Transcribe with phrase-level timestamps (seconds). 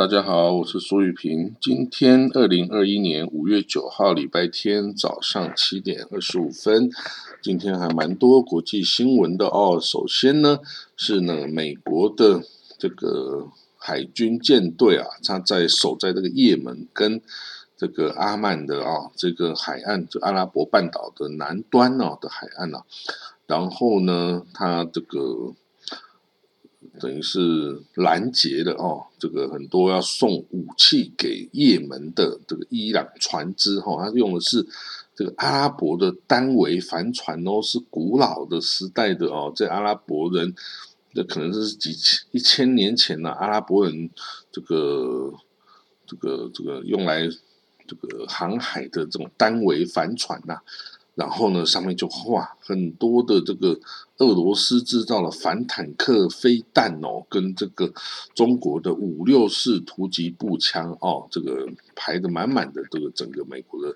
[0.00, 1.54] 大家好，我是苏玉平。
[1.60, 6.90] 今天二零二一年五月九号，礼拜天早上七点二十五分。
[7.42, 9.78] 今天还蛮多国际新闻的哦。
[9.78, 10.60] 首先呢，
[10.96, 12.42] 是呢美国的
[12.78, 17.20] 这个海军舰队啊，它在守在这个也门跟
[17.76, 22.84] 这个阿曼的啊这个海岸，就阿拉伯半岛的南端哦的海岸啊。
[23.46, 25.52] 然后呢，它这个。
[27.00, 34.64] 等于是拦截的哦，这个很多要送武器给也门的这个伊朗船只哈，他用的是
[35.16, 40.54] 这个阿拉伯的单桅帆船哦，是古老的时代的哦，这阿拉伯人，
[41.14, 44.10] 这可能是几千一千年前呢，阿拉伯人
[44.52, 45.32] 这个
[46.06, 47.28] 这个这个用来
[47.86, 50.60] 这个航海的这种单桅帆船呐。
[51.14, 53.78] 然后呢，上面就画很多的这个
[54.18, 57.92] 俄罗斯制造的反坦克飞弹哦，跟这个
[58.34, 63.94] 中国的五六式突击步枪哦，这个排的满满的，这个整个美国的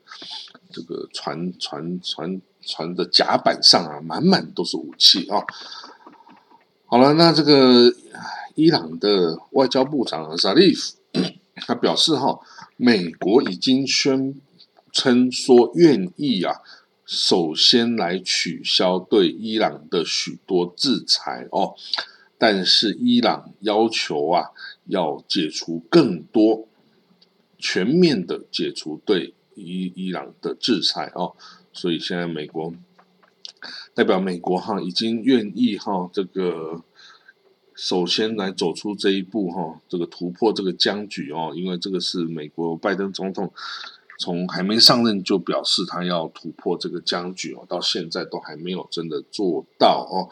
[0.70, 5.42] 这个船船船船的甲板上啊，满满都是武器啊。
[6.86, 7.94] 好了，那这个
[8.54, 10.96] 伊朗的外交部长沙利夫
[11.66, 12.38] 他表示哈，
[12.76, 14.34] 美国已经宣
[14.92, 16.60] 称说愿意啊。
[17.06, 21.74] 首先来取消对伊朗的许多制裁哦，
[22.38, 24.50] 但是伊朗要求啊，
[24.86, 26.66] 要解除更多
[27.58, 31.36] 全面的解除对伊伊朗的制裁哦，
[31.74, 32.72] 所以现在美国
[33.92, 36.82] 代表美国哈已经愿意哈这个
[37.74, 43.52] 首先来走出这一步哈，这个突破这个僵局哦，因为这个是美国拜登总统。
[44.18, 50.30] 从还没上任就表示他要突破这个僵局哦，到现在都还没有真的做到哦。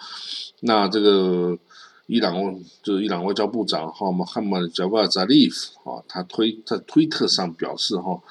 [0.60, 1.58] 那这个
[2.06, 2.34] 伊朗
[2.82, 8.22] 就是伊朗外交部长哈穆罕默加瓦扎利夫啊，他推在推特上表示哈，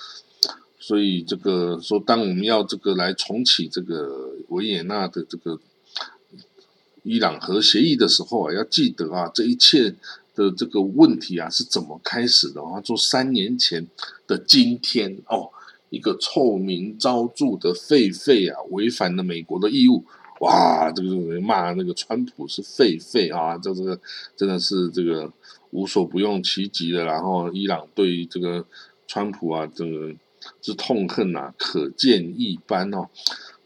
[0.80, 5.60] 所以这个说当我们要这个来重启这个维也纳的这个
[7.04, 9.96] 伊朗核协议的时候啊，要记得啊，这一切。
[10.36, 12.62] 的这个问题啊是怎么开始的？
[12.62, 13.86] 啊，说三年前
[14.28, 15.50] 的今天哦，
[15.90, 20.04] 一个臭名昭著的狒狒啊，违反了美国的义务，
[20.40, 24.00] 哇，这个骂那个川普是狒狒啊，这这个
[24.36, 25.32] 真的是这个
[25.72, 27.04] 无所不用其极的。
[27.04, 28.66] 然后伊朗对这个
[29.08, 30.14] 川普啊，这个
[30.62, 33.08] 之痛恨啊，可见一斑哦。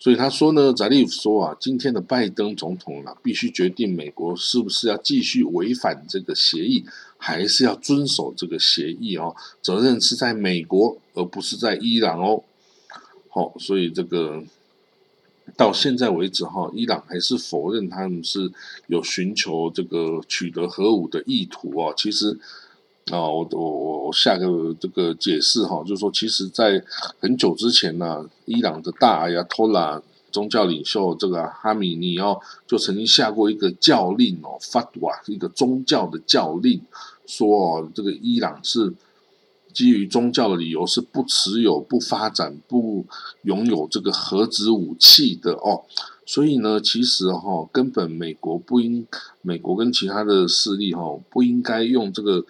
[0.05, 6.85] 所以他说呢，扎利夫说啊，今天的拜登总统啊，必须决定美国是不是要继续违反这个协议，
[7.17, 9.35] 还是要遵守这个协议哦。
[9.63, 12.43] 责任是在美国，而不是在伊朗哦。
[13.29, 14.43] 好，所以这个
[15.57, 18.51] 到现在为止哈，伊朗还是否认他们是
[18.85, 21.91] 有寻求这个取得核武的意图哦。
[21.97, 22.39] 其实。
[23.11, 26.83] 啊，我我我下个这个解释哈，就是说，其实，在
[27.19, 30.01] 很久之前呢，伊朗的大阿亚托拉
[30.31, 36.81] 宗教领袖这个哈米尼奥就曾经下过一个教令哦，法瓦一个宗教的教令，
[37.27, 38.91] 说哦，这个伊朗是
[39.71, 43.05] 基于宗教的理由是不持有、不发展、不
[43.43, 45.83] 拥有这个核子武器的哦。
[46.25, 49.05] 所以呢，其实哈，根本美国不应，
[49.43, 52.43] 美国跟其他的势力哈，不应该用这个。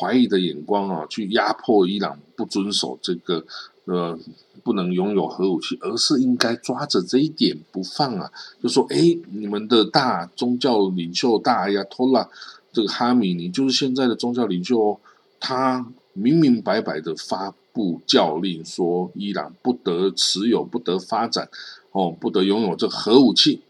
[0.00, 3.44] 怀疑的眼光啊，去压迫伊朗不遵守这个
[3.84, 4.18] 呃
[4.64, 8.32] 不能拥有核武器，而是应该抓着这一点不放啊！
[8.62, 8.96] 就说哎，
[9.30, 12.26] 你们的大宗教领袖大亚托拉
[12.72, 14.98] 这个哈米尼就是现在的宗教领袖哦，
[15.38, 21.48] 他明明白白的发布教令说，伊朗不得持有、不得发展
[21.92, 23.60] 哦、不得拥有这核武器。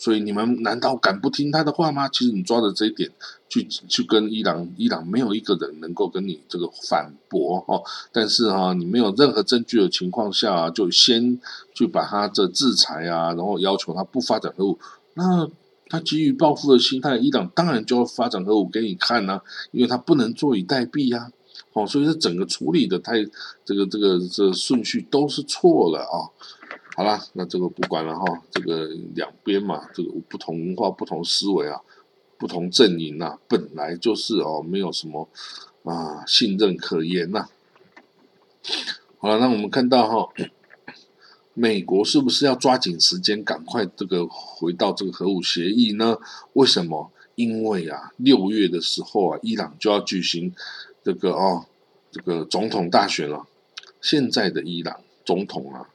[0.00, 2.08] 所以你们难道敢不听他的话吗？
[2.08, 3.10] 其实你抓着这一点
[3.50, 7.84] 去去跟伊朗，伊朗没有一个人能够跟你这个反驳哦。
[8.10, 11.38] 但是哈，你没有任何证据的情况下，就先
[11.74, 14.78] 去把他这制裁啊，然后要求他不发展核武，
[15.12, 15.46] 那
[15.90, 21.30] 他基于报复的心态，伊朗当然就要发展核武给你看呐，因为他不能坐以待毙呀。
[21.74, 23.22] 哦，所以这整个处理的太
[23.66, 26.24] 这个这个这顺序都是错了啊。
[27.00, 31.80] 好了，那这个不管了哈，这个两边嘛，这个不同文化、不同思维啊，
[32.36, 35.26] 不同阵营呐，本来就是哦，没有什么
[35.84, 37.48] 啊信任可言呐。
[39.16, 40.28] 好了，那我们看到哈，
[41.54, 46.18] 美国是不是要抓紧时间，赶快这个回到这个核武协议呢？
[46.52, 47.10] 为什么？
[47.34, 50.54] 因为啊，六月的时候啊，伊朗就要举行
[51.02, 51.64] 这个哦，
[52.12, 53.46] 这个总统大选了。
[54.02, 55.88] 现在的伊朗总统啊。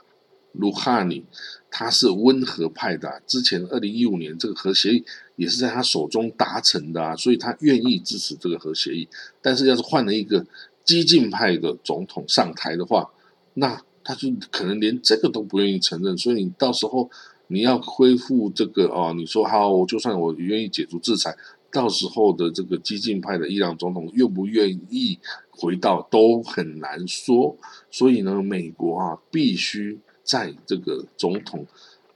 [0.57, 1.23] 鲁哈尼，
[1.69, 5.03] 他是温和派的，之前二零一五年这个核协议
[5.35, 9.07] 也是在他手中达成的啊，所以他愿意支持这个核协议。
[9.41, 10.45] 但是要是换了一个
[10.83, 13.09] 激进派的总统上台的话，
[13.55, 16.17] 那他就可能连这个都不愿意承认。
[16.17, 17.09] 所以你到时候
[17.47, 21.35] 你要恢复这个哦，你说好，我就算我愿意解除制裁，
[21.71, 25.19] 到时候的这个激进派的伊朗总统愿不愿意
[25.49, 27.57] 回到都很难说。
[27.91, 29.99] 所以呢，美国啊，必须。
[30.25, 31.65] 在这个总统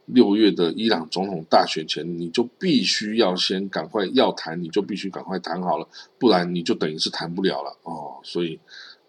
[0.08, 8.20] 六月的伊朗总统大选前，你就必须要先赶快要谈，你就必须赶快谈好了，不然你就等于是谈不了了哦。
[8.24, 8.60] 所以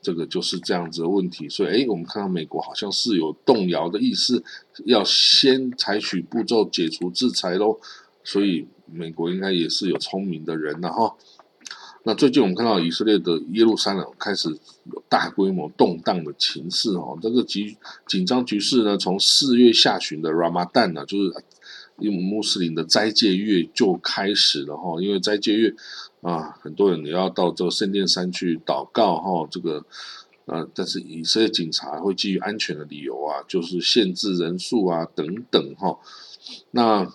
[0.02, 1.48] 这个就是这样子的问题。
[1.48, 4.44] 所以，哎，我们看到美国好像是有动摇的意思，
[4.84, 7.80] 要先采取步骤解除制裁喽。
[8.22, 11.16] 所以，美国应该也是有聪明的人了哈。
[12.02, 14.48] 那最近我们看到以色列的耶路撒冷开始
[14.90, 17.76] 有大规模动荡的情势哦，这个局
[18.06, 21.30] 紧张局势呢，从四月下旬的 Ramadan 呢，就是
[21.98, 25.74] 用穆斯林的斋戒月就开始了哈，因为斋戒月
[26.22, 29.84] 啊，很多人也要到这个圣殿山去祷告哈，这个
[30.46, 35.98] 呃，但是以色列警察会基于安全的理由啊，就是限制人数啊等等哈，
[36.70, 37.12] 那。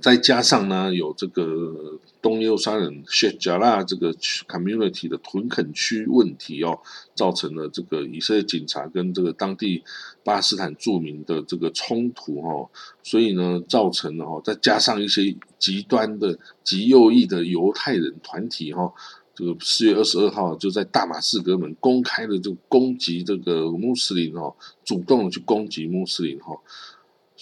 [0.00, 6.78] 再加上呢，有这个东耶路撒冷谢加拉这个 community 的屯垦区问题哦，
[7.14, 9.82] 造成了这个以色列警察跟这个当地
[10.24, 12.70] 巴勒斯坦著名的这个冲突哈，
[13.02, 18.92] 所以呢，造成了哈，再加上一些极端的极右翼的犹太人团体哈，
[19.34, 24.54] 这个四月二十二号就在大马士革门公开的就攻击这个穆斯林哦，
[24.84, 26.56] 主动的去攻击穆斯林哈。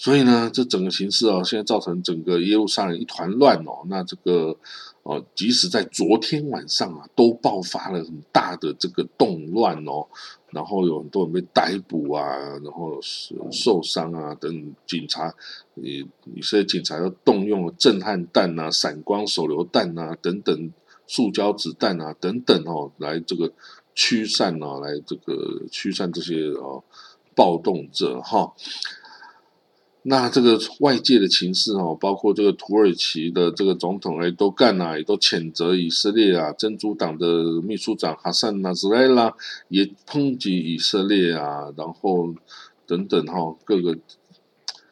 [0.01, 3.85] 所以呢，这整个形势哦，现在造成整个耶路撒冷一团乱哦。
[3.89, 4.55] 那这个
[5.03, 10.07] 哦，即使在昨天晚上啊，都爆发了很大的这个动乱哦。
[10.51, 12.23] 然后有很多人被逮捕啊，
[12.63, 12.97] 然后
[13.51, 14.73] 受伤啊等。
[14.87, 15.35] 警察，
[15.75, 20.71] 以以色列警察又动用了震撼弹啊、闪光手榴弹啊等等、
[21.07, 23.51] 塑胶子弹啊等等哦，来这个
[23.93, 26.81] 驱散啊，来这个驱散这些哦
[27.35, 28.53] 暴动者哈。
[30.11, 39.31] 那这个外界的情势哦，包括这个土耳其的这个总统哎都干啊，也都谴责以色列啊，真主党的秘书长哈桑纳斯莱拉
[39.67, 42.33] 也抨击以色列啊，然后
[42.87, 43.95] 等等哈，各个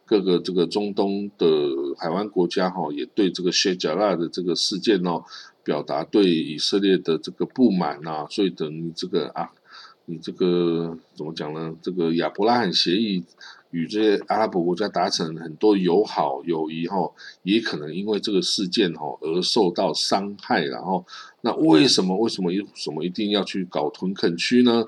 [0.05, 1.47] 各个这个中东的
[1.97, 5.23] 海湾国家哈，也对这个谢贾拉的这个事件哦，
[5.63, 9.49] 表达对以色列的这个不满啊，所以等于这个啊，
[10.05, 11.75] 你这个怎么讲呢？
[11.81, 13.23] 这个亚伯拉罕协议。
[13.71, 17.11] 与这些阿拉伯国家达成很多友好友谊哈，
[17.43, 21.05] 也可能因为这个事件哈而受到伤害，然后
[21.41, 24.85] 那为什么为什么一什么一定要去搞屯垦区呢？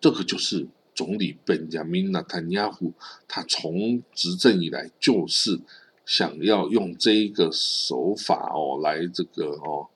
[0.00, 2.92] 这个就是总理本贾明纳坦亚胡
[3.26, 5.60] 他从执政以来就是
[6.06, 9.88] 想要用这一个手法哦来这个哦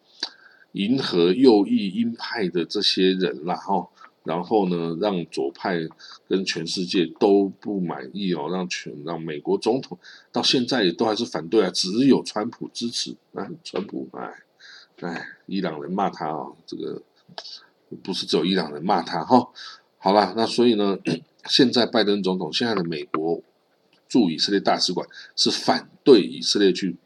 [0.72, 3.88] 迎合右翼鹰派的这些人啦哈。
[4.24, 5.78] 然后呢，让左派
[6.28, 9.98] 跟全世界都不满意哦，让全让美国总统
[10.30, 13.16] 到现在也都还是反对啊，只有川普支持。
[13.32, 14.32] 那川普，哎
[15.00, 17.02] 哎，伊朗人骂他啊，这个
[18.02, 19.48] 不是只有伊朗人骂他哈。
[19.98, 20.98] 好了，那所以呢，
[21.46, 23.40] 现在拜登总统现在的美国
[24.08, 26.96] 驻以色列大使馆是反对以色列去。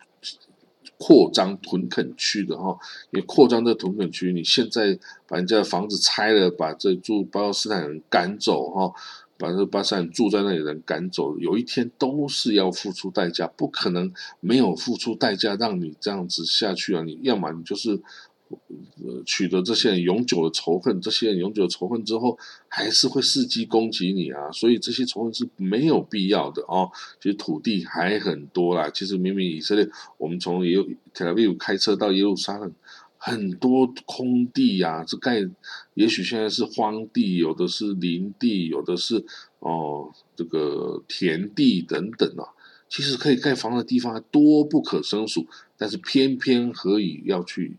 [0.98, 2.78] 扩张屯垦区的哈，
[3.10, 8.92] 你扩张这屯垦区，你现在把人家的房子拆了，把这住巴勒斯坦人赶走哈，
[9.36, 17.02] 把这巴勒斯坦住在那里的人赶走，有一天都是要付出代价，不可能没有付出代价让你这样子下去啊！
[17.02, 18.02] 你要么你就是。
[18.48, 22.38] 呃，取得这些人永久的仇恨，这些人永久的仇恨之后，
[22.68, 24.50] 还是会伺机攻击你啊！
[24.52, 26.90] 所以这些仇恨是没有必要的哦。
[27.20, 28.90] 其实土地还很多啦。
[28.90, 30.78] 其实明明以色列，我们从耶
[31.12, 32.72] 特拉维夫开车到耶路撒冷，
[33.18, 35.48] 很多空地呀，这盖，
[35.94, 39.24] 也许现在是荒地，有的是林地，有的是
[39.58, 42.54] 哦这个田地等等啊。
[42.88, 47.76] 其实可以盖房的地方还多不可胜数，但是偏偏何以要去？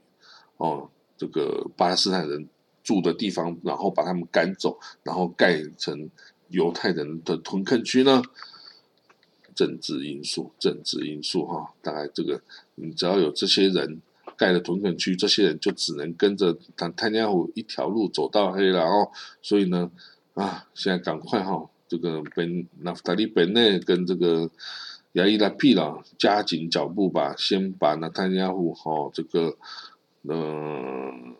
[0.58, 2.48] 哦，这个巴勒斯坦人
[2.84, 6.10] 住的地方，然后把他们赶走，然后盖成
[6.50, 8.22] 犹太人的屯垦区呢？
[9.54, 12.42] 政治因素，政治因素哈，大概这个，
[12.76, 14.02] 你只要有这些人
[14.38, 19.12] 盖了屯垦区，这些人就只能跟着坦坦加湖一条路走到黑了哦。
[19.42, 19.92] 所以呢，
[20.36, 24.50] 啊，现在赶快哈，这个本纳夫达利本内跟这个
[25.14, 29.58] 亚伊拉皮了，加紧脚步吧，先把那坦加湖哈这个。
[30.30, 31.36] 嗯，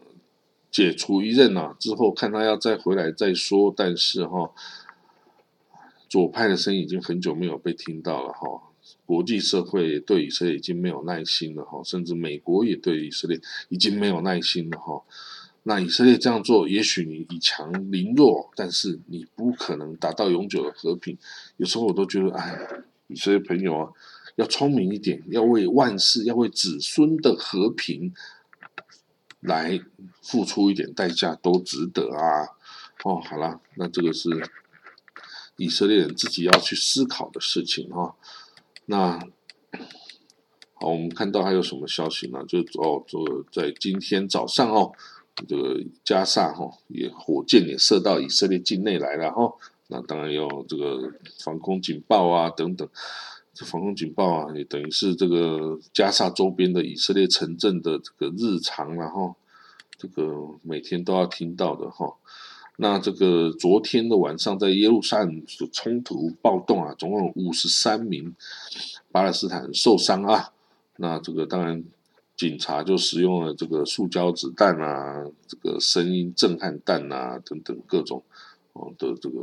[0.72, 3.74] 解除一任啊，之后看他要再回来再说。
[3.76, 4.52] 但是哈，
[6.08, 8.62] 左派的声音已经很久没有被听到了哈，
[9.06, 13.40] 国际社会对以色列已经没有耐心了哈，甚至美国也对以色列
[13.70, 15.04] 已经没有耐心了哈。
[15.64, 21.18] 那以色列这样做，也许你以强凌弱，但是你不可能达到永久的和平。
[21.58, 22.58] 有时候我都觉得，哎，
[23.08, 23.92] 以色列朋友啊，
[24.38, 28.14] 要聪明一点，要为万世，要为子孙的和平
[29.40, 29.80] 来
[30.22, 32.50] 付出一点代价，都值得啊。
[33.04, 34.30] 哦，好了，那这个是
[35.56, 38.16] 以色列人自己要去思考的事情哈。
[38.86, 39.20] 那
[40.74, 42.44] 好，我们看到还有什么消息呢？
[42.48, 44.92] 就哦，这个在今天早上哦，
[45.48, 49.54] 这个加萨哈也火箭也射到以色列境内来了哈。
[49.88, 52.90] 那当然有这个防空警报啊等等，
[53.66, 59.36] 防空警报啊也等于是这个加萨周边的以色列城镇的这个日常，然后
[59.98, 62.14] 这个每天都要听到的哈。
[62.80, 68.36] 那这个昨天的晚上，在耶路撒冷的冲突暴动啊，总共五十三名
[69.12, 70.52] 巴勒斯坦受伤啊。
[70.98, 71.84] 那这个当然，
[72.36, 78.22] 警察就使用了这个塑胶子弹啊，这个声音震撼弹啊等等各种
[78.74, 79.40] 哦的这个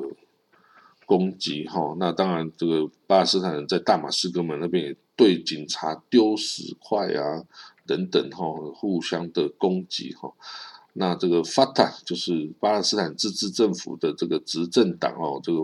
[1.06, 1.94] 攻击哈。
[1.99, 7.44] 那当然，这个巴勒斯坦人在大马士革门那边也对警察丢石块啊
[7.87, 8.44] 等等哈，
[8.75, 10.32] 互相的攻击哈。
[10.94, 15.58] 那这个 Fata 就是巴勒斯坦自治政府的这个执政党哦，这个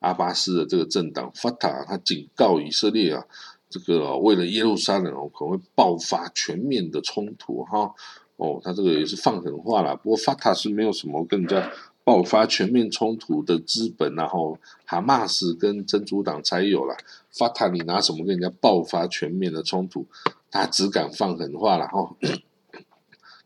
[0.00, 3.24] 阿巴斯的这个政党 Fata 他警告以色列啊，
[3.70, 7.94] 这个为了耶路撒冷哦，可能会爆发全面的冲突哈。
[8.36, 9.94] 哦，他这个也是放狠话了。
[9.94, 11.70] 不过 Fatah 是没有什么更加
[12.04, 16.96] 爆发全面冲突的资本，然后哈马斯跟真主党才有了。
[17.32, 20.06] 法塔你拿什么跟人家爆发全面的冲突？
[20.50, 22.14] 他只敢放狠话了哈。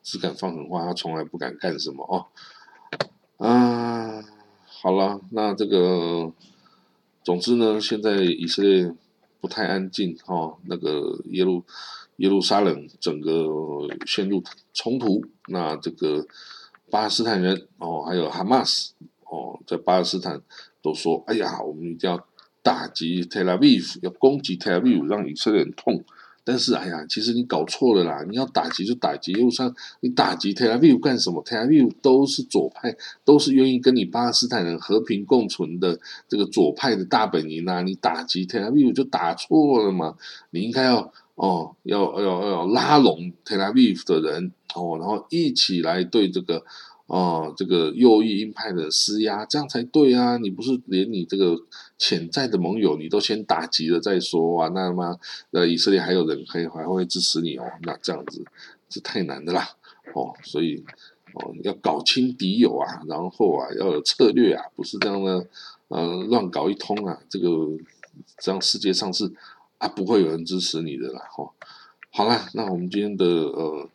[0.02, 2.26] 只敢放狠话，他从来不敢干什么哦。
[3.36, 4.24] 啊，
[4.64, 6.32] 好了，那这个，
[7.22, 8.90] 总之呢，现在以色列
[9.38, 10.56] 不太安静哈。
[10.64, 11.62] 那个耶路
[12.16, 13.46] 耶路撒冷整个
[14.06, 16.26] 陷入冲突，那这个
[16.90, 18.92] 巴勒斯坦人哦，还有哈马斯
[19.24, 20.40] 哦，在巴勒斯坦
[20.82, 22.26] 都说：“哎呀，我们一定要
[22.62, 26.04] 打击特拉维夫，要攻击特拉维夫，让以色列人痛。”
[26.50, 28.24] 但是，哎呀，其实你搞错了啦！
[28.26, 37.82] 你要打击就打击，又上你打击 Tel Aviv 干什么？Tel Aviv 都是左派，都是愿意跟你巴勒斯坦人和平共存的这个左派的大本营啊！
[37.82, 40.14] 你打击 Tel Aviv 就打错了嘛！
[40.48, 46.64] 你应该要哦，要要要拉拢 Tel Aviv 的人哦，然后一起来对这个。
[47.08, 50.36] 哦，这个右翼鹰派的施压，这样才对啊！
[50.36, 51.58] 你不是连你这个
[51.96, 54.68] 潜在的盟友，你都先打击了再说啊？
[54.74, 55.18] 那么，
[55.52, 57.64] 呃，以色列还有人可以还会支持你哦？
[57.84, 58.44] 那这样子
[58.90, 59.66] 是太难的啦！
[60.14, 60.84] 哦，所以
[61.32, 65.46] 哦，要搞清敌友啊，然后啊，要有策略啊，不是这样的，
[65.88, 67.48] 呃，乱搞一通啊，这个
[68.36, 69.32] 这样世界上是
[69.78, 71.22] 啊，不会有人支持你的啦！
[71.38, 71.50] 哦，
[72.10, 73.88] 好了，那我们今天的呃。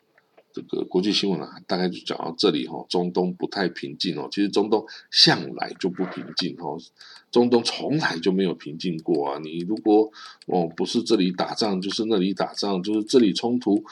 [0.54, 2.86] 这个国际新闻啊，大概就讲到这里哈。
[2.88, 6.76] 中东不太平静哦，其实中东向来就不平静哈。
[7.32, 9.40] 中东从来就没有平静过啊。
[9.42, 10.08] 你如果
[10.46, 13.82] 哦不是这里打仗，就是那里打仗，就是这里冲突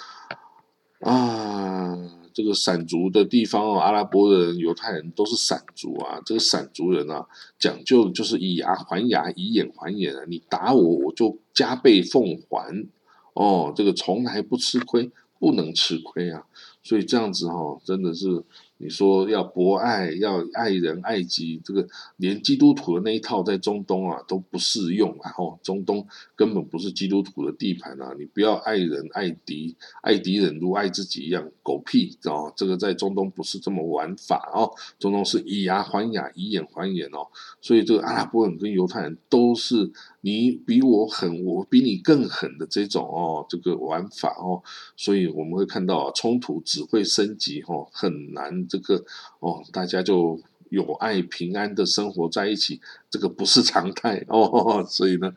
[1.00, 1.98] 啊。
[2.32, 6.18] 这个闪族的地方哦，阿拉伯人、犹太人都是闪族啊。
[6.24, 7.26] 这个闪族人啊，
[7.58, 10.22] 讲究就是以牙还牙，以眼还眼啊。
[10.28, 12.88] 你打我，我就加倍奉还
[13.34, 13.72] 哦。
[13.76, 15.10] 这个从来不吃亏。
[15.42, 16.46] 不能吃亏啊，
[16.82, 18.42] 所以这样子哈，真的是。
[18.78, 21.86] 你说要博爱，要爱人爱己，这个
[22.16, 25.32] 连基督徒的那一套在中东啊都不适用啊！
[25.38, 28.12] 哦，中东根本不是基督徒的地盘啊！
[28.18, 32.52] 你不要爱人爱敌，爱敌人如爱自己一样，狗屁哦！
[32.56, 37.28] 这个在中东不是这么玩法哦，中东是以牙还牙，以眼还眼哦。
[37.60, 44.60] 所以这个阿拉伯人跟犹太人都是你比我狠，我比你更狠的这种哦，这个玩法哦。
[44.96, 48.66] 所以我们会看到冲突只会升级哦，很难。
[48.66, 49.04] 这个
[49.40, 55.34] 哦，大家就有爱平安的生活在一起，这个不是常态哦， 所以呢，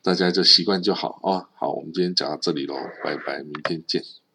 [0.00, 1.48] 大家就习惯就好哦。
[1.56, 4.25] 好，我们今天讲到这里喽，拜拜，明天见。